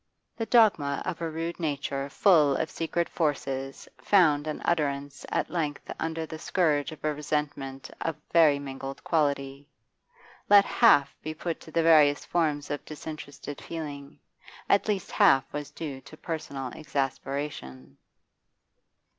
The 0.35 0.47
dogma 0.47 0.99
of 1.05 1.21
a 1.21 1.29
rude 1.29 1.59
nature 1.59 2.09
full 2.09 2.55
of 2.57 2.71
secret 2.71 3.07
forces 3.07 3.87
found 3.99 4.47
utterance 4.65 5.27
at 5.29 5.51
length 5.51 5.93
under 5.99 6.25
the 6.25 6.39
scourge 6.39 6.91
of 6.91 7.03
a 7.03 7.13
resentment 7.13 7.91
of 8.01 8.15
very 8.33 8.57
mingled 8.57 9.03
quality. 9.03 9.69
Let 10.49 10.65
half 10.65 11.15
be 11.21 11.35
put 11.35 11.59
to 11.61 11.71
the 11.71 11.83
various 11.83 12.25
forms 12.25 12.71
of 12.71 12.83
disinterested 12.83 13.61
feeling, 13.61 14.17
at 14.67 14.87
least 14.87 15.11
half 15.11 15.53
was 15.53 15.69
due 15.69 16.01
to 16.01 16.17
personal 16.17 16.69
exasperation. 16.71 17.97